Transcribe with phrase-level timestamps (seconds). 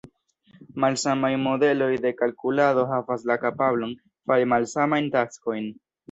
[0.83, 3.91] Malsamaj modeloj de kalkulado havas la kapablon
[4.31, 5.69] fari malsamajn taskojn.